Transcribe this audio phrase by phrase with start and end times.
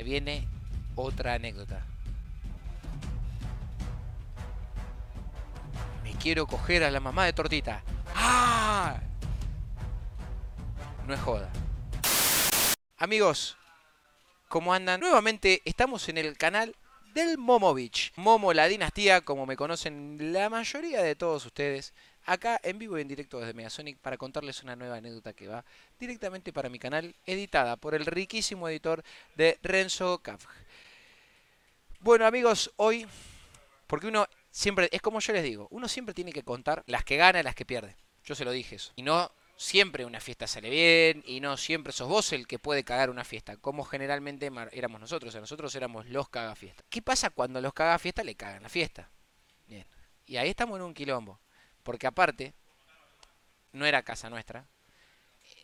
[0.00, 0.48] se viene
[0.96, 1.84] otra anécdota.
[6.02, 7.82] Me quiero coger a la mamá de tortita.
[8.14, 8.98] ¡Ah!
[11.06, 11.50] No es joda.
[12.96, 13.58] Amigos,
[14.48, 15.00] ¿cómo andan?
[15.00, 16.74] Nuevamente estamos en el canal
[17.12, 18.14] del Momovich.
[18.16, 21.92] Momo, la dinastía, como me conocen la mayoría de todos ustedes,
[22.32, 25.64] acá en vivo y en directo desde Megasonic para contarles una nueva anécdota que va
[25.98, 29.02] directamente para mi canal, editada por el riquísimo editor
[29.34, 30.48] de Renzo Kafg.
[31.98, 33.06] Bueno amigos, hoy,
[33.86, 37.16] porque uno siempre, es como yo les digo, uno siempre tiene que contar las que
[37.16, 37.96] gana y las que pierde.
[38.24, 38.92] Yo se lo dije eso.
[38.94, 42.84] Y no siempre una fiesta sale bien y no siempre sos vos el que puede
[42.84, 46.86] cagar una fiesta, como generalmente éramos nosotros, o sea, nosotros éramos los cagafiestas.
[46.88, 49.10] ¿Qué pasa cuando los cagafiestas le cagan la fiesta?
[49.66, 49.84] Bien.
[50.26, 51.40] Y ahí estamos en un quilombo,
[51.82, 52.54] porque aparte
[53.72, 54.66] no era casa nuestra,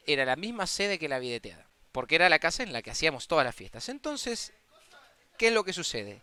[0.06, 3.28] era la misma sede que la videteada, porque era la casa en la que hacíamos
[3.28, 3.88] todas las fiestas.
[3.88, 4.52] Entonces,
[5.38, 6.22] ¿qué es lo que sucede?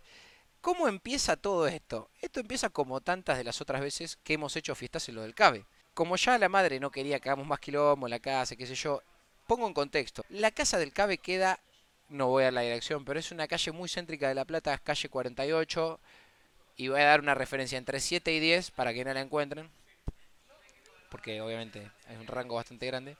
[0.60, 2.08] ¿Cómo empieza todo esto?
[2.22, 5.34] Esto empieza como tantas de las otras veces que hemos hecho fiestas en lo del
[5.34, 8.66] CABE como ya la madre no quería que hagamos más quilombo en la casa, qué
[8.66, 9.00] sé yo,
[9.46, 10.24] pongo en contexto.
[10.28, 11.60] La casa del Cabe queda,
[12.08, 14.80] no voy a la dirección, pero es una calle muy céntrica de La Plata, es
[14.80, 16.00] calle 48.
[16.76, 19.70] Y voy a dar una referencia entre 7 y 10 para que no la encuentren.
[21.14, 23.16] Porque obviamente es un rango bastante grande.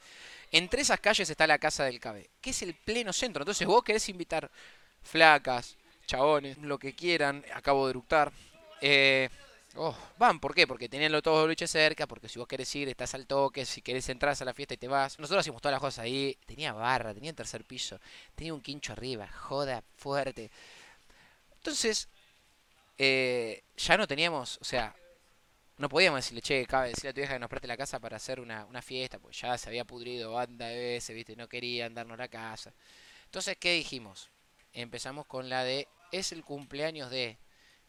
[0.50, 3.44] Entre esas calles está la casa del Cabe, que es el pleno centro.
[3.44, 4.50] Entonces vos querés invitar
[5.00, 7.44] flacas, chabones, lo que quieran.
[7.54, 8.32] Acabo de eructar.
[8.80, 9.28] Eh,
[9.76, 10.66] Oh, van, ¿por qué?
[10.66, 13.80] Porque tenían todos los boliches cerca, porque si vos querés ir, estás al toque, si
[13.80, 15.18] querés entrar a la fiesta y te vas.
[15.20, 16.36] Nosotros hacíamos todas las cosas ahí.
[16.46, 18.00] Tenía barra, tenía tercer piso,
[18.34, 20.50] tenía un quincho arriba, joda fuerte.
[21.58, 22.08] Entonces,
[22.98, 24.94] eh, ya no teníamos, o sea,
[25.76, 28.16] no podíamos decirle, che, cabe decirle a tu hija que nos preste la casa para
[28.16, 32.16] hacer una, fiesta, pues ya se había pudrido banda de veces, viste, no querían darnos
[32.18, 32.72] la casa.
[33.24, 34.30] Entonces, ¿qué dijimos?
[34.72, 37.38] Empezamos con la de, es el cumpleaños de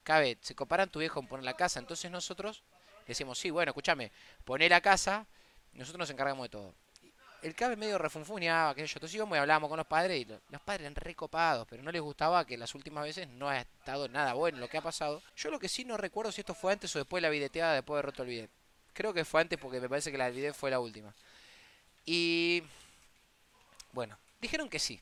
[0.04, 1.80] cabe, se comparan tu viejo en poner la casa.
[1.80, 2.64] Entonces nosotros
[3.08, 4.12] decimos, sí, bueno, escúchame,
[4.46, 5.28] poné la casa,
[5.74, 6.74] nosotros nos encargamos de todo.
[7.46, 8.94] El cabe medio refunfuñaba, qué sé yo.
[8.98, 12.02] Entonces íbamos y hablábamos con los padres y los padres eran recopados, pero no les
[12.02, 15.22] gustaba que las últimas veces no ha estado nada bueno lo que ha pasado.
[15.36, 17.76] Yo lo que sí no recuerdo si esto fue antes o después de la videteada,
[17.76, 18.50] después de roto el bidet.
[18.94, 21.14] Creo que fue antes porque me parece que la del fue la última.
[22.04, 22.64] Y
[23.92, 25.00] bueno, dijeron que sí.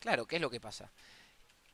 [0.00, 0.90] Claro, ¿qué es lo que pasa?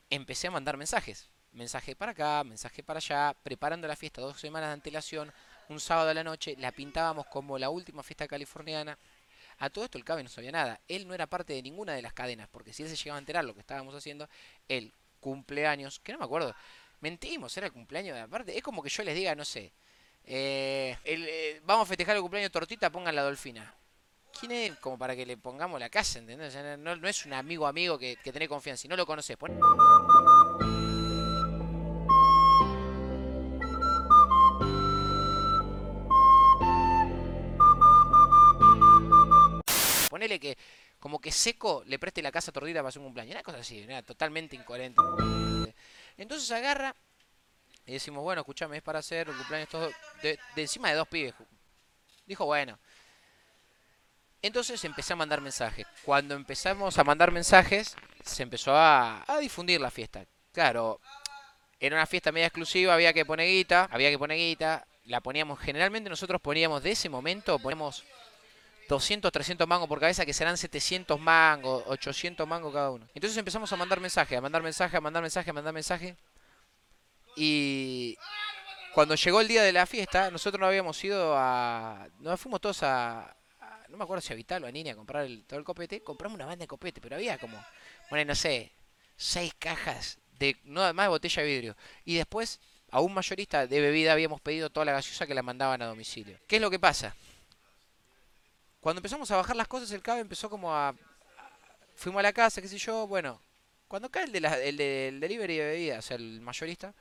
[0.08, 4.68] Empecé a mandar mensajes mensaje para acá, mensaje para allá, preparando la fiesta dos semanas
[4.68, 5.32] de antelación,
[5.68, 8.96] un sábado a la noche, la pintábamos como la última fiesta californiana.
[9.58, 10.80] A todo esto el Cabe no sabía nada.
[10.88, 13.20] Él no era parte de ninguna de las cadenas, porque si él se llegaba a
[13.20, 14.28] enterar lo que estábamos haciendo,
[14.68, 16.54] el cumpleaños, que no me acuerdo,
[17.00, 18.56] mentimos, era el cumpleaños de aparte.
[18.56, 19.72] Es como que yo les diga, no sé,
[20.24, 23.74] eh, eh, vamos a festejar el cumpleaños tortita, pongan la dolfina.
[24.38, 24.78] ¿Quién es?
[24.78, 26.54] Como para que le pongamos la casa, ¿entendés?
[26.78, 29.36] no, es un amigo amigo que, que tenés confianza, si no lo conoces.
[40.38, 40.56] Que
[40.98, 43.34] como que seco le preste la casa tordida para hacer un cumpleaños.
[43.34, 45.00] Una cosa así, era totalmente incoherente.
[46.16, 46.94] Entonces agarra
[47.86, 49.90] y decimos, bueno, escúchame, es para hacer un cumpleaños todo
[50.22, 51.34] de, encima de dos pibes.
[52.26, 52.78] Dijo, bueno.
[54.42, 55.86] Entonces empecé a mandar mensajes.
[56.02, 60.24] Cuando empezamos a mandar mensajes, se empezó a, a difundir la fiesta.
[60.52, 61.00] Claro,
[61.78, 64.86] era una fiesta media exclusiva, había que poner guita, había que poner guita.
[65.04, 68.04] La poníamos, generalmente nosotros poníamos de ese momento, ponemos
[68.88, 73.08] 200, 300 mangos por cabeza, que serán 700 mangos, 800 mangos cada uno.
[73.14, 76.16] Entonces empezamos a mandar mensajes, a mandar mensajes, a mandar mensajes, a mandar mensajes.
[77.36, 78.16] Y
[78.94, 82.08] cuando llegó el día de la fiesta, nosotros no habíamos ido a...
[82.20, 83.36] Nos fuimos todos a...
[83.88, 86.02] no me acuerdo si a Vital o a Nini a comprar el, todo el copete.
[86.02, 87.62] Compramos una banda de copete, pero había como,
[88.08, 88.72] bueno, no sé,
[89.16, 90.56] seis cajas de...
[90.64, 91.76] No, más de botella de vidrio.
[92.04, 92.60] Y después,
[92.90, 96.38] a un mayorista de bebida habíamos pedido toda la gaseosa que la mandaban a domicilio.
[96.46, 97.14] ¿Qué es lo que pasa?
[98.86, 100.94] Cuando empezamos a bajar las cosas, el cabe empezó como a...
[101.96, 103.42] Fuimos a la casa, qué sé yo, bueno.
[103.88, 106.94] Cuando cae el, de la, el del delivery de bebidas, o sea, el mayorista,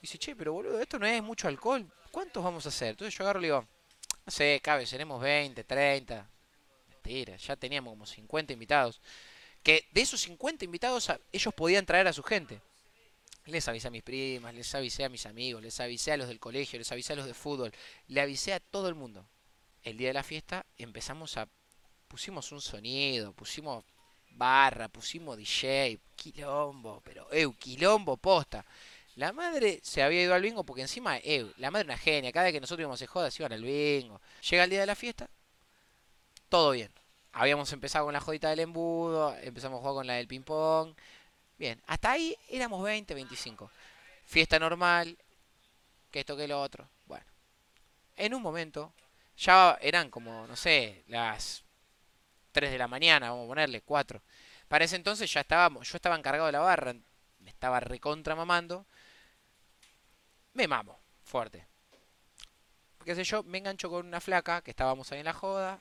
[0.00, 1.86] dice, che, pero boludo, esto no es mucho alcohol.
[2.10, 2.88] ¿Cuántos vamos a hacer?
[2.88, 3.64] Entonces yo agarro y digo,
[4.26, 6.28] no sé, cabe, seremos 20, 30.
[6.88, 9.00] Mentira, ya teníamos como 50 invitados.
[9.62, 12.60] Que de esos 50 invitados ellos podían traer a su gente.
[13.46, 16.40] Les avisé a mis primas, les avisé a mis amigos, les avisé a los del
[16.40, 17.72] colegio, les avisé a los de fútbol,
[18.08, 19.24] le avisé a todo el mundo
[19.82, 21.48] el día de la fiesta empezamos a...
[22.08, 23.84] Pusimos un sonido, pusimos
[24.30, 28.64] barra, pusimos DJ, quilombo, pero, eu, quilombo posta.
[29.16, 32.44] La madre se había ido al bingo porque encima, eu, la madre una genia, cada
[32.44, 34.20] vez que nosotros íbamos a jodas iban al bingo.
[34.48, 35.28] Llega el día de la fiesta,
[36.48, 36.92] todo bien.
[37.32, 40.94] Habíamos empezado con la jodita del embudo, empezamos a jugar con la del ping pong.
[41.58, 43.70] Bien, hasta ahí éramos 20, 25.
[44.26, 45.16] Fiesta normal,
[46.10, 46.88] que esto que lo otro.
[47.06, 47.24] Bueno,
[48.16, 48.92] en un momento,
[49.36, 51.64] ya eran como, no sé, las
[52.52, 54.22] 3 de la mañana, vamos a ponerle 4.
[54.68, 56.94] Para ese entonces ya estábamos, yo estaba encargado de la barra,
[57.40, 58.86] me estaba recontra mamando.
[60.54, 61.66] Me mamo, fuerte.
[63.04, 65.80] Qué sé yo, me engancho con una flaca, que estábamos ahí en la joda.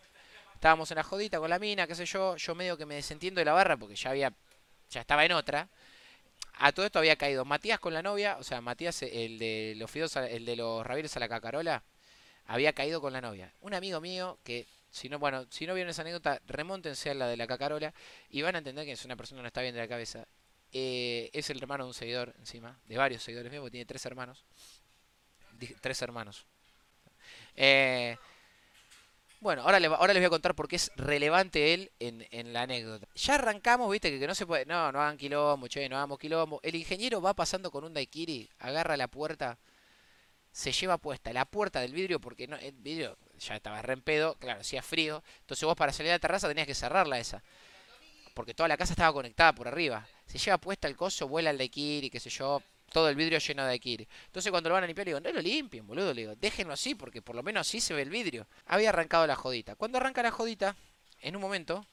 [0.55, 2.35] Estábamos en la jodita con la mina, qué sé yo.
[2.37, 4.33] Yo medio que me desentiendo de la barra porque ya había,
[4.89, 5.69] ya estaba en otra.
[6.53, 9.89] A todo esto había caído Matías con la novia, o sea, Matías, el de los
[9.89, 11.83] fideos, el de los ravioles a la cacarola,
[12.45, 13.53] había caído con la novia.
[13.61, 17.27] Un amigo mío que, si no, bueno, si no vieron esa anécdota, remóntense a la
[17.27, 17.93] de la cacarola
[18.29, 20.27] y van a entender que es una persona que no está bien de la cabeza.
[20.73, 24.05] Eh, es el hermano de un seguidor encima, de varios seguidores míos, porque tiene tres
[24.05, 24.43] hermanos.
[25.81, 26.45] tres hermanos.
[27.55, 28.17] Eh,
[29.41, 33.07] bueno, ahora, ahora les voy a contar por qué es relevante él en, la anécdota.
[33.15, 34.65] Ya arrancamos, viste, que, no se puede.
[34.67, 36.59] No, no hagan quilombo, che, no hagamos quilombo.
[36.61, 39.57] El ingeniero va pasando con un daiquiri, agarra la puerta,
[40.51, 44.01] se lleva puesta la puerta del vidrio, porque no, el vidrio ya estaba re en
[44.01, 45.23] pedo, claro, hacía frío.
[45.41, 47.43] Entonces vos para salir a la terraza tenías que cerrarla esa.
[48.33, 50.07] Porque toda la casa estaba conectada por arriba.
[50.25, 52.61] Se lleva puesta el coso, vuela el daiquiri, qué sé yo,
[52.91, 54.07] todo el vidrio lleno de Kiri.
[54.25, 56.13] Entonces cuando lo van a limpiar, le digo, no lo limpien, boludo.
[56.13, 58.47] Le digo, déjenlo así porque por lo menos así se ve el vidrio.
[58.67, 59.75] Había arrancado la jodita.
[59.75, 60.75] Cuando arranca la jodita,
[61.21, 61.85] en un momento,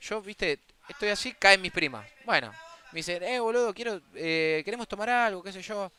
[0.00, 2.06] yo, viste, estoy así, caen mis primas.
[2.24, 2.52] Bueno,
[2.92, 5.90] me dicen, eh, boludo, quiero, eh, queremos tomar algo, qué sé yo.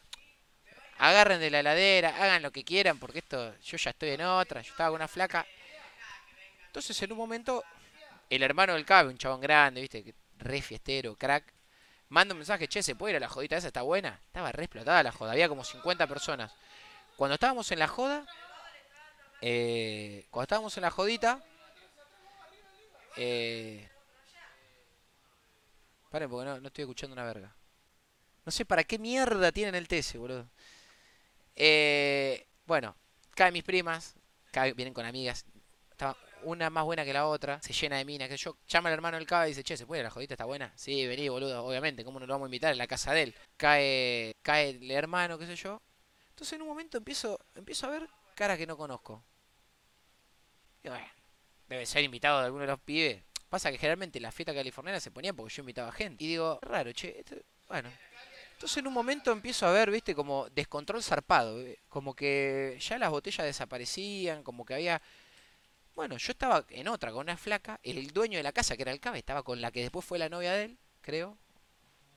[0.97, 4.61] Agarren de la heladera, hagan lo que quieran, porque esto, yo ya estoy en otra,
[4.61, 5.45] yo estaba con una flaca.
[6.67, 7.63] Entonces en un momento,
[8.29, 11.55] el hermano del cabe, un chabón grande, viste, re fiestero, crack,
[12.09, 13.67] Manda un mensaje, che, ¿se puede ir a la jodita esa?
[13.67, 14.19] ¿Está buena?
[14.27, 16.53] Estaba re explotada la joda, había como 50 personas.
[17.17, 18.25] Cuando estábamos en la joda,
[19.41, 21.43] eh, cuando estábamos en la jodita,
[23.17, 23.89] eh,
[26.11, 27.55] paren porque no, estoy escuchando una verga.
[28.45, 30.47] No sé para qué mierda tienen el TS, boludo.
[31.55, 32.95] Eh, bueno,
[33.35, 34.15] caen mis primas,
[34.75, 35.45] vienen con amigas.
[36.43, 39.17] Una más buena que la otra, se llena de minas, que yo llama al hermano
[39.17, 40.03] del cava y dice, che, ¿se puede?
[40.03, 40.71] ¿La jodita está buena?
[40.75, 42.71] Sí, vení, boludo, obviamente, ¿cómo no lo vamos a invitar?
[42.71, 43.35] En la casa de él.
[43.57, 45.81] Cae, cae el hermano, qué sé yo.
[46.29, 49.23] Entonces en un momento empiezo, empiezo a ver caras que no conozco.
[50.83, 51.07] Y bueno,
[51.67, 53.23] debe ser invitado de alguno de los pibes.
[53.49, 56.23] Pasa que generalmente la fiesta californiana se ponía porque yo invitaba gente.
[56.23, 57.23] Y digo, raro, che,
[57.67, 57.89] bueno.
[58.65, 61.61] Entonces en un momento empiezo a ver, viste, como descontrol zarpado.
[61.61, 64.99] Eh, como que ya las botellas desaparecían, como que había
[65.93, 68.91] bueno, yo estaba en otra con una flaca, el dueño de la casa, que era
[68.91, 71.37] el Cabe, estaba con la que después fue la novia de él, creo.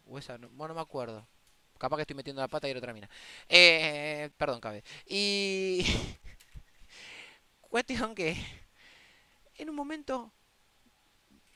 [0.06, 1.28] O esa, no, bueno, no me acuerdo.
[1.76, 3.10] Capaz que estoy metiendo la pata y era otra mina.
[3.46, 4.82] Eh, perdón, Cabe.
[5.04, 5.84] Y...
[7.60, 8.42] Cuestión que...
[9.56, 10.32] En un momento...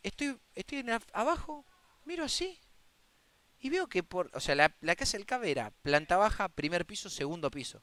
[0.02, 1.64] Estoy, estoy en abajo,
[2.04, 2.60] miro así,
[3.62, 4.28] y veo que por...
[4.34, 7.80] O sea, la, la casa del Cabe era planta baja, primer piso, segundo piso.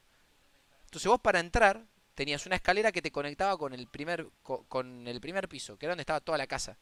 [0.84, 5.22] Entonces vos para entrar, tenías una escalera que te conectaba con el primer con, el
[5.22, 6.78] primer piso, que era donde estaba toda la casa.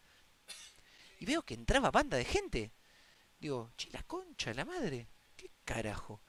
[1.19, 2.71] Y veo que entraba banda de gente.
[3.39, 5.07] Digo, che, la concha, la madre.
[5.35, 6.19] ¿Qué carajo?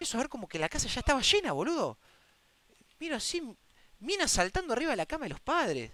[0.00, 1.96] Eso a ver como que la casa ya estaba llena, boludo.
[2.98, 3.40] Mira así,
[4.00, 5.92] mina saltando arriba de la cama de los padres.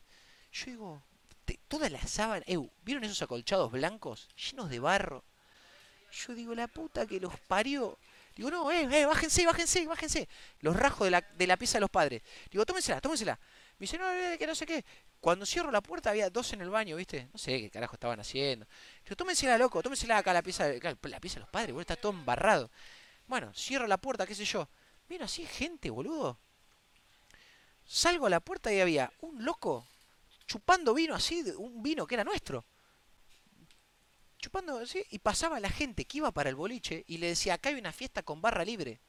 [0.51, 1.03] Yo digo,
[1.69, 2.45] toda la sábana,
[2.83, 5.25] ¿vieron esos acolchados blancos llenos de barro?
[6.11, 7.99] Yo digo, la puta que los parió.
[8.37, 10.29] Digo, no, eh, eh, bájense, bájense, bájense.
[10.61, 12.23] Los rajos de la, de la pieza de los padres.
[12.51, 13.39] Digo, tómensela, tómensela.
[13.79, 14.85] Me dice, no, eh, que no sé qué.
[15.21, 17.29] Cuando cierro la puerta había dos en el baño, ¿viste?
[17.33, 18.67] No sé qué carajo estaban haciendo.
[19.05, 21.97] Digo, tómensela, loco, tómensela acá la pieza, de, la pieza de los padres, boludo, está
[21.97, 22.71] todo embarrado.
[23.27, 24.69] Bueno, cierro la puerta, qué sé yo.
[25.09, 26.39] Mira, así gente, boludo.
[27.87, 29.87] Salgo a la puerta y había un loco
[30.47, 32.65] chupando vino así, un vino que era nuestro
[35.11, 37.93] y pasaba la gente que iba para el boliche y le decía, acá hay una
[37.93, 39.01] fiesta con barra libre.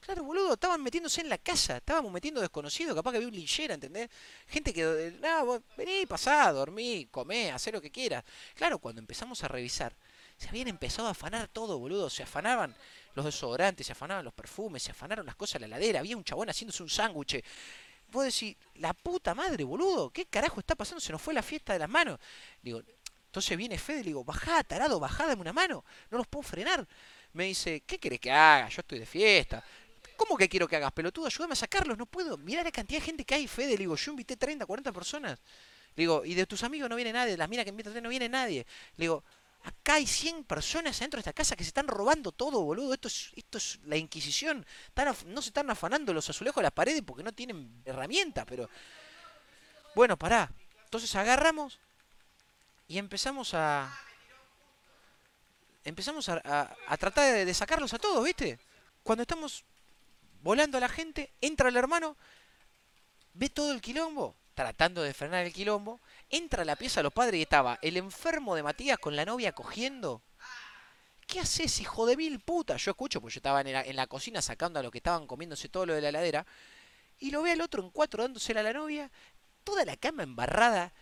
[0.00, 3.72] Claro, boludo, estaban metiéndose en la casa, estábamos metiendo desconocidos, capaz que había un linchera,
[3.72, 4.10] ¿entendés?
[4.46, 8.22] Gente que, eh, no, vení, pasá, dormí, comé, hacé lo que quieras.
[8.54, 9.96] Claro, cuando empezamos a revisar,
[10.36, 12.74] se habían empezado a afanar todo, boludo, se afanaban
[13.14, 16.24] los desodorantes, se afanaban los perfumes, se afanaron las cosas en la heladera, había un
[16.24, 17.42] chabón haciéndose un sándwich.
[18.08, 21.00] Vos decís, la puta madre, boludo, ¿qué carajo está pasando?
[21.00, 22.18] Se nos fue la fiesta de las manos.
[22.60, 22.82] Digo,
[23.34, 26.44] entonces viene Fede y le digo, bajá, tarado, bajá, dame una mano, no los puedo
[26.44, 26.86] frenar.
[27.32, 28.68] Me dice, ¿qué querés que haga?
[28.68, 29.60] Yo estoy de fiesta.
[30.16, 31.26] ¿Cómo que quiero que hagas, pelotudo?
[31.26, 32.38] Ayúdame a sacarlos, no puedo.
[32.38, 33.72] Mirá la cantidad de gente que hay, Fede.
[33.72, 35.40] Le digo, yo invité 30, 40 personas.
[35.96, 38.08] Le digo, y de tus amigos no viene nadie, de las minas que invitas no
[38.08, 38.64] viene nadie.
[38.98, 39.24] Le digo,
[39.64, 42.94] acá hay 100 personas adentro de esta casa que se están robando todo, boludo.
[42.94, 44.64] Esto es, esto es la Inquisición.
[45.26, 48.70] no se están afanando los azulejos de las paredes porque no tienen herramientas, pero...
[49.96, 50.52] Bueno, pará.
[50.84, 51.80] Entonces agarramos,
[52.88, 53.92] y empezamos a...
[55.84, 56.40] empezamos a,
[56.98, 58.58] tratar de, sacarlos a todos, ¿viste?
[59.02, 59.64] Cuando estamos
[60.42, 62.16] volando a la gente, entra el hermano,
[63.34, 66.00] ve todo el quilombo, tratando de frenar el quilombo,
[66.30, 69.24] entra a la pieza de los padres y estaba el enfermo de Matías con la
[69.24, 70.22] novia cogiendo.
[71.26, 72.76] ¿Qué haces, hijo de mil puta?
[72.76, 75.86] Yo escucho, porque yo estaba en la, cocina sacando a lo que estaban comiéndose todo
[75.86, 76.46] lo de la heladera.
[77.18, 79.10] Y lo ve al otro en cuatro dándosela a la novia,
[79.62, 80.92] toda la cama embarrada.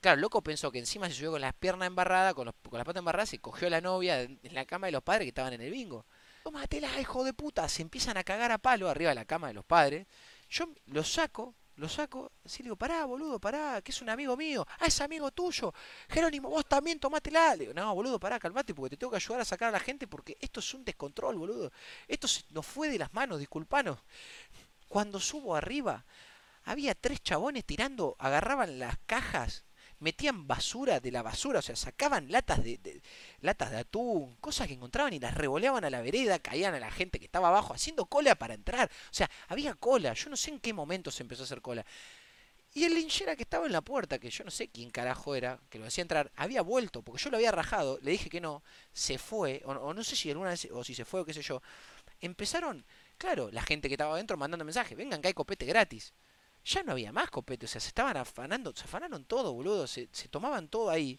[0.00, 2.86] Claro, el loco pensó que encima se subió con las piernas embarradas, con, con las
[2.86, 5.52] patas embarradas, se cogió a la novia en la cama de los padres que estaban
[5.52, 6.06] en el bingo.
[6.42, 7.68] Tómatela, hijo de puta.
[7.68, 10.06] Se empiezan a cagar a palo arriba de la cama de los padres.
[10.48, 14.66] Yo lo saco, lo saco, así digo, pará, boludo, pará, que es un amigo mío.
[14.78, 15.74] Ah, es amigo tuyo.
[16.08, 17.54] Jerónimo, vos también tomátela.
[17.56, 19.80] Le digo, no, boludo, pará, calmate, porque te tengo que ayudar a sacar a la
[19.80, 21.72] gente porque esto es un descontrol, boludo.
[22.08, 23.98] Esto se nos fue de las manos, disculpanos.
[24.88, 26.06] Cuando subo arriba,
[26.64, 29.64] había tres chabones tirando, agarraban las cajas
[30.00, 33.00] metían basura de la basura, o sea, sacaban latas de,
[33.40, 36.90] latas de atún, cosas que encontraban y las revoleaban a la vereda, caían a la
[36.90, 38.90] gente que estaba abajo haciendo cola para entrar.
[38.90, 41.84] O sea, había cola, yo no sé en qué momento se empezó a hacer cola.
[42.72, 45.58] Y el linchera que estaba en la puerta, que yo no sé quién carajo era,
[45.70, 48.62] que lo hacía entrar, había vuelto, porque yo lo había rajado, le dije que no,
[48.92, 51.42] se fue, o, no sé si alguna vez, o si se fue o qué sé
[51.42, 51.62] yo.
[52.20, 52.84] Empezaron,
[53.18, 56.14] claro, la gente que estaba adentro mandando mensajes, vengan que hay copete gratis
[56.64, 60.06] ya no había más copete, o sea, se estaban afanando, se afanaron todo, boludo, se,
[60.30, 61.18] tomaban todo ahí.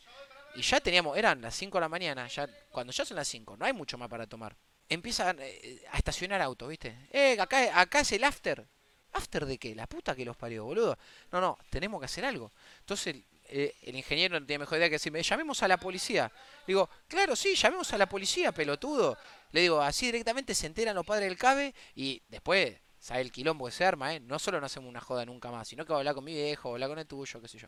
[0.55, 3.57] Y ya teníamos, eran las 5 de la mañana, ya cuando ya son las 5,
[3.57, 4.55] no hay mucho más para tomar.
[4.89, 7.07] Empiezan eh, a estacionar autos, ¿viste?
[7.11, 8.67] Eh, acá, acá es el after.
[9.13, 9.75] ¿After de qué?
[9.75, 10.97] La puta que los parió, boludo.
[11.31, 12.51] No, no, tenemos que hacer algo.
[12.79, 13.15] Entonces
[13.53, 16.31] eh, el ingeniero no tiene mejor idea que decirme, llamemos a la policía.
[16.65, 19.17] Digo, claro, sí, llamemos a la policía, pelotudo.
[19.51, 23.65] Le digo, así directamente se enteran los padres del CABE y después sabe el quilombo
[23.65, 24.19] que se arma, ¿eh?
[24.19, 26.33] No solo no hacemos una joda nunca más, sino que va a hablar con mi
[26.33, 27.67] viejo, va a hablar con el tuyo, qué sé yo.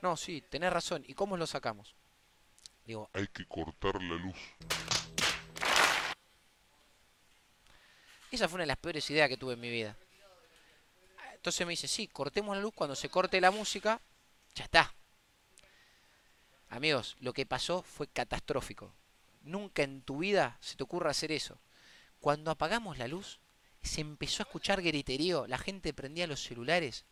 [0.00, 1.04] No, sí, tenés razón.
[1.06, 1.94] ¿Y cómo lo sacamos?
[2.86, 4.36] Digo, hay que cortar la luz.
[8.30, 9.96] Esa fue una de las peores ideas que tuve en mi vida.
[11.34, 14.00] Entonces me dice, sí, cortemos la luz, cuando se corte la música,
[14.54, 14.94] ya está.
[16.70, 18.92] Amigos, lo que pasó fue catastrófico.
[19.42, 21.58] Nunca en tu vida se te ocurra hacer eso.
[22.20, 23.40] Cuando apagamos la luz,
[23.84, 27.04] se empezó a escuchar griterío, la gente prendía los celulares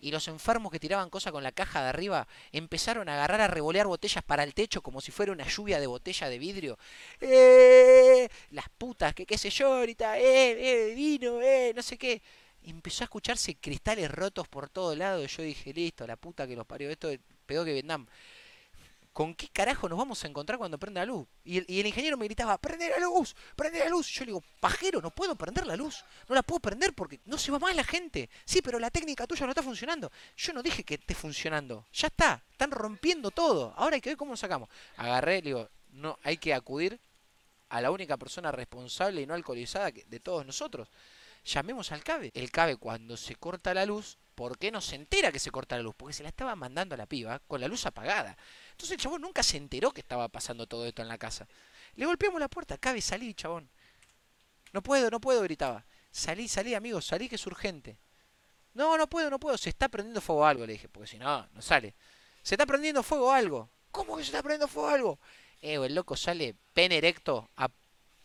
[0.00, 3.48] y los enfermos que tiraban cosas con la caja de arriba empezaron a agarrar a
[3.48, 6.78] revolear botellas para el techo como si fuera una lluvia de botella de vidrio.
[7.20, 8.28] ¡Eh!
[8.50, 10.90] Las putas, que qué sé yo ahorita, ¡eh!
[10.90, 10.94] ¡eh!
[10.94, 11.72] Vino, ¡eh!
[11.74, 12.22] No sé qué.
[12.62, 15.24] Empezó a escucharse cristales rotos por todos lados.
[15.24, 16.90] Y yo dije, listo, la puta que los parió.
[16.90, 18.06] Esto es peor que Vietnam.
[19.12, 21.26] ¿Con qué carajo nos vamos a encontrar cuando prenda la luz?
[21.44, 24.08] Y el, ingeniero me gritaba, prende la luz, prende la luz.
[24.08, 26.04] Yo le digo, pajero, no puedo prender la luz.
[26.28, 28.30] No la puedo prender porque no se va más la gente.
[28.44, 30.10] Sí, pero la técnica tuya no está funcionando.
[30.36, 31.86] Yo no dije que esté funcionando.
[31.92, 33.74] Ya está, están rompiendo todo.
[33.76, 34.68] Ahora hay que ver cómo lo sacamos.
[34.96, 37.00] Agarré, le digo, no, hay que acudir
[37.68, 40.88] a la única persona responsable y no alcoholizada de todos nosotros.
[41.44, 42.32] Llamemos al CABE.
[42.34, 45.76] El CABE cuando se corta la luz, ¿por qué no se entera que se corta
[45.76, 45.94] la luz?
[45.96, 48.36] Porque se la estaba mandando a la piba con la luz apagada.
[48.80, 51.46] Entonces el chabón nunca se enteró que estaba pasando todo esto en la casa.
[51.96, 53.68] Le golpeamos la puerta, cabe, salí, chabón.
[54.72, 55.84] No puedo, no puedo, gritaba.
[56.10, 57.98] Salí, salí, amigo, salí que es urgente.
[58.72, 61.46] No, no puedo, no puedo, se está prendiendo fuego algo, le dije, porque si no,
[61.52, 61.94] no sale.
[62.42, 63.68] Se está prendiendo fuego algo.
[63.90, 65.20] ¿Cómo que se está prendiendo fuego algo?
[65.60, 67.50] Eh, el loco sale pen erecto,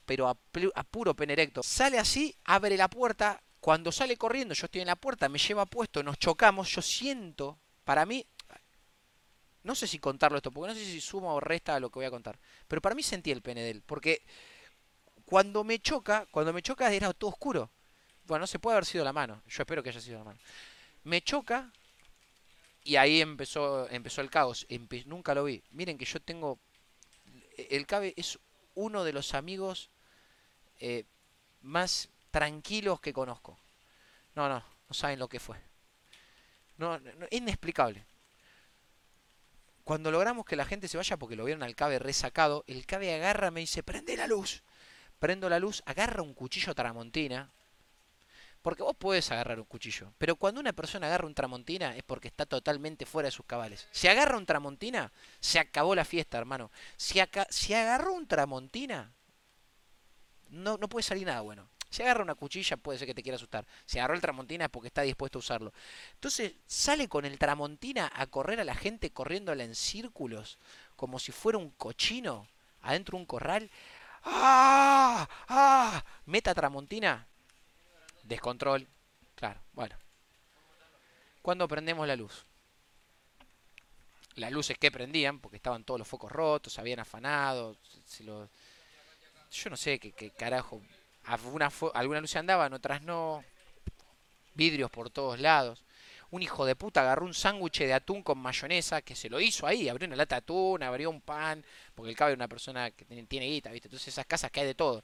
[0.06, 0.38] pero a,
[0.76, 1.64] a puro pen erecto.
[1.64, 3.44] Sale así, abre la puerta.
[3.60, 7.60] Cuando sale corriendo, yo estoy en la puerta, me lleva puesto, nos chocamos, yo siento,
[7.84, 8.26] para mí,
[9.66, 12.00] no sé si contarlo esto, porque no sé si suma o resta a lo que
[12.00, 12.38] voy a contar.
[12.68, 14.22] Pero para mí sentí el pene de él, porque
[15.26, 17.72] cuando me choca, cuando me choca era todo oscuro.
[18.28, 19.42] Bueno, no se puede haber sido la mano.
[19.48, 20.40] Yo espero que haya sido la mano.
[21.04, 21.72] Me choca
[22.84, 24.68] y ahí empezó, empezó el caos.
[25.06, 25.64] nunca lo vi.
[25.72, 26.60] Miren que yo tengo...
[27.58, 28.38] El Cabe es
[28.76, 29.90] uno de los amigos
[30.80, 31.06] eh,
[31.62, 33.58] más tranquilos que conozco.
[34.36, 35.58] No, no, no saben lo que fue.
[36.78, 38.06] No, no, inexplicable.
[39.86, 43.14] Cuando logramos que la gente se vaya porque lo vieron al cabe resacado, el cabe
[43.14, 44.64] agarra, me dice, prende la luz.
[45.20, 47.52] Prendo la luz, agarra un cuchillo tramontina.
[48.64, 50.12] Porque vos podés agarrar un cuchillo.
[50.18, 53.88] Pero cuando una persona agarra un tramontina es porque está totalmente fuera de sus cabales.
[53.92, 56.72] Si agarra un tramontina, se acabó la fiesta, hermano.
[56.98, 59.14] Si, si agarró un tramontina,
[60.50, 61.70] no, no puede salir nada bueno.
[61.90, 63.66] Si agarra una cuchilla puede ser que te quiera asustar.
[63.86, 65.74] Si agarró el tramontina es porque está dispuesto a usarlo.
[66.14, 70.58] Entonces sale con el tramontina a correr a la gente corriéndola en círculos,
[70.96, 72.48] como si fuera un cochino
[72.82, 73.70] adentro de un corral.
[74.24, 75.28] ¡Ah!
[75.48, 76.04] ¡Ah!
[76.26, 77.26] Meta tramontina.
[78.24, 78.88] Descontrol.
[79.36, 79.96] Claro, bueno.
[81.42, 82.46] Cuando prendemos la luz.
[84.36, 88.50] las luces que prendían, porque estaban todos los focos rotos, habían afanado, se lo-
[89.50, 90.82] yo no sé qué, qué carajo,
[91.28, 93.44] alguna, fo- algunas luces andaban, otras no,
[94.54, 95.84] vidrios por todos lados.
[96.32, 99.68] Un hijo de puta agarró un sándwich de atún con mayonesa, que se lo hizo
[99.68, 101.64] ahí, abrió una lata de atún, abrió un pan,
[101.94, 103.88] porque el cabe es una persona que tiene, tiene guita, ¿viste?
[103.88, 105.04] Entonces esas casas que hay de todo.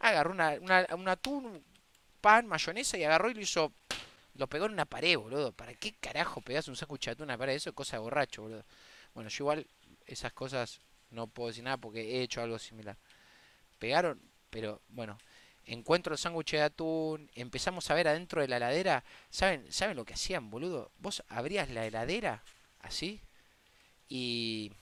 [0.00, 1.62] Agarró una, una- un atún,
[2.20, 3.72] pan, mayonesa y agarró y lo hizo,
[4.34, 5.52] lo pegó en una pared, boludo.
[5.52, 7.54] ¿Para qué carajo pegás un sándwich de atún en una pared?
[7.54, 8.64] Eso es cosa de borracho, boludo.
[9.14, 9.66] Bueno, yo igual
[10.06, 12.96] esas cosas no puedo decir nada porque he hecho algo similar.
[13.78, 15.18] Pegaron, pero bueno,
[15.66, 20.04] encuentro el sándwich de atún, empezamos a ver adentro de la heladera, ¿saben, ¿saben lo
[20.04, 20.90] que hacían, boludo?
[20.98, 22.42] Vos abrías la heladera
[22.80, 23.20] así
[24.08, 24.72] y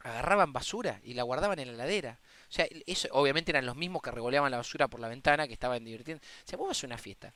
[0.00, 2.18] agarraban basura y la guardaban en la heladera.
[2.48, 5.52] O sea, eso obviamente eran los mismos que revoleaban la basura por la ventana, que
[5.52, 6.22] estaban divirtiendo.
[6.24, 7.34] O sea, vos vas a una fiesta,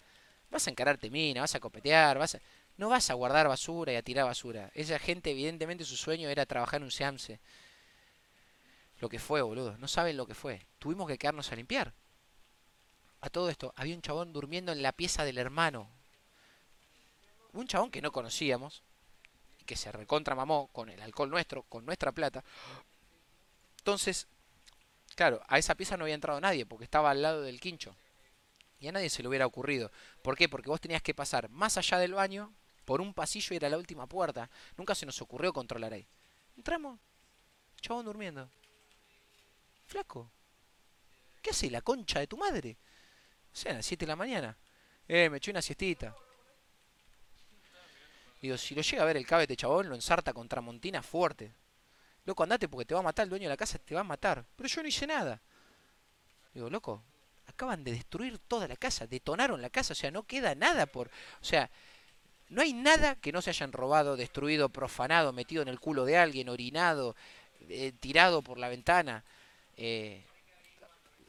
[0.50, 2.40] vas a encararte mina, vas a copetear, vas a...
[2.76, 4.70] No vas a guardar basura y a tirar basura.
[4.72, 7.38] Esa gente, evidentemente, su sueño era trabajar en un SEAMSE.
[9.00, 9.76] Lo que fue, boludo.
[9.76, 10.64] No saben lo que fue.
[10.78, 11.92] Tuvimos que quedarnos a limpiar.
[13.20, 15.88] A todo esto, había un chabón durmiendo en la pieza del hermano.
[17.52, 18.82] Un chabón que no conocíamos,
[19.66, 22.42] que se recontra mamó con el alcohol nuestro, con nuestra plata.
[23.78, 24.26] Entonces,
[25.14, 27.94] claro, a esa pieza no había entrado nadie, porque estaba al lado del quincho.
[28.80, 29.90] Y a nadie se le hubiera ocurrido.
[30.22, 30.48] ¿Por qué?
[30.48, 32.52] Porque vos tenías que pasar más allá del baño,
[32.86, 34.48] por un pasillo y era la última puerta.
[34.76, 36.06] Nunca se nos ocurrió controlar ahí.
[36.56, 36.98] Entramos,
[37.80, 38.48] chabón durmiendo.
[39.86, 40.30] Flaco,
[41.42, 42.76] ¿qué hace la concha de tu madre?
[43.52, 44.56] Sea, a las 7 de la mañana.
[45.08, 46.14] Eh, me eché una siestita.
[48.40, 51.52] Digo, si lo llega a ver el cabe este chabón, lo ensarta contra Montina fuerte.
[52.24, 54.04] Loco, andate porque te va a matar el dueño de la casa, te va a
[54.04, 54.44] matar.
[54.56, 55.40] Pero yo no hice nada.
[56.54, 57.02] Digo, loco,
[57.46, 61.08] acaban de destruir toda la casa, detonaron la casa, o sea, no queda nada por...
[61.08, 61.70] O sea,
[62.48, 66.16] no hay nada que no se hayan robado, destruido, profanado, metido en el culo de
[66.16, 67.14] alguien, orinado,
[67.68, 69.24] eh, tirado por la ventana.
[69.76, 70.24] Eh,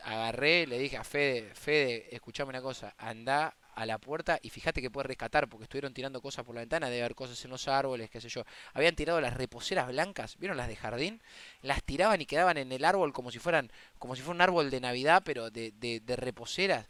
[0.03, 4.81] agarré, le dije a Fede, Fede, escuchame una cosa, anda a la puerta y fíjate
[4.81, 7.67] que puedes rescatar, porque estuvieron tirando cosas por la ventana, debe haber cosas en los
[7.67, 8.43] árboles, qué sé yo.
[8.73, 11.21] Habían tirado las reposeras blancas, ¿vieron las de jardín?
[11.61, 14.69] Las tiraban y quedaban en el árbol como si fueran, como si fuera un árbol
[14.69, 16.87] de Navidad, pero de, de, de reposeras.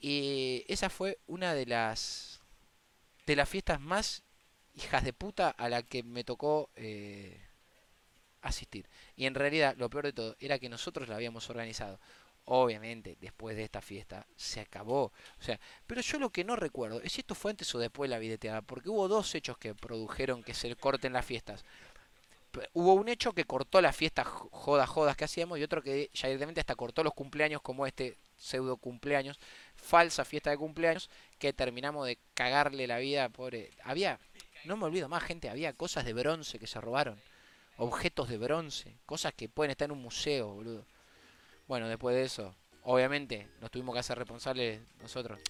[0.00, 2.40] Y esa fue una de las
[3.26, 4.22] de las fiestas más
[4.74, 7.40] hijas de puta a la que me tocó eh,
[8.42, 8.86] asistir.
[9.16, 11.98] Y en realidad, lo peor de todo, era que nosotros la habíamos organizado.
[12.44, 15.04] Obviamente, después de esta fiesta, se acabó.
[15.38, 18.10] O sea, pero yo lo que no recuerdo es si esto fue antes o después
[18.10, 21.64] de la videteada, porque hubo dos hechos que produjeron que se corten las fiestas.
[22.74, 26.10] Hubo un hecho que cortó las fiestas jo- jodas, jodas que hacíamos, y otro que
[26.12, 29.38] ya directamente hasta cortó los cumpleaños, como este pseudo cumpleaños,
[29.76, 33.70] falsa fiesta de cumpleaños, que terminamos de cagarle la vida, pobre.
[33.84, 34.18] Había,
[34.64, 37.18] no me olvido más, gente, había cosas de bronce que se robaron
[37.76, 40.84] objetos de bronce, cosas que pueden estar en un museo, boludo.
[41.66, 45.40] Bueno, después de eso, obviamente nos tuvimos que hacer responsables nosotros.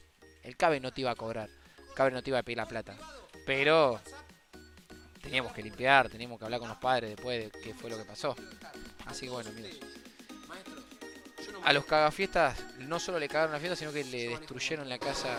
[0.42, 2.66] El CABE no te iba a cobrar, el CABE no te iba a pedir la
[2.66, 2.96] plata,
[3.46, 4.00] pero
[5.20, 8.04] teníamos que limpiar, teníamos que hablar con los padres después de qué fue lo que
[8.04, 8.34] pasó.
[9.06, 9.78] Así que bueno, amigos.
[11.64, 15.38] A los cagafiestas no solo le cagaron la fiesta, sino que le destruyeron la casa.